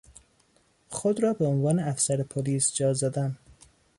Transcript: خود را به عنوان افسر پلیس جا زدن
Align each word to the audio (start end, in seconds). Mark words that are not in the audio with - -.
خود 0.89 1.23
را 1.23 1.33
به 1.33 1.45
عنوان 1.45 1.79
افسر 1.79 2.23
پلیس 2.23 2.73
جا 2.75 2.93
زدن 2.93 3.37